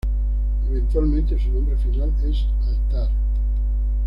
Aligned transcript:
Eventualmente 0.67 1.37
su 1.37 1.49
nombre 1.51 1.77
final 1.77 2.11
es 2.23 2.47
Altar. 2.67 3.11